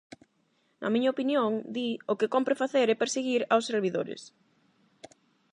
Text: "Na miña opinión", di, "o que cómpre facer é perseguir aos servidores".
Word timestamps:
"Na 0.81 0.89
miña 0.93 1.13
opinión", 1.15 1.51
di, 1.75 1.87
"o 2.11 2.13
que 2.19 2.31
cómpre 2.33 2.59
facer 2.63 2.87
é 2.93 2.99
perseguir 3.01 3.41
aos 3.45 3.67
servidores". 3.69 4.21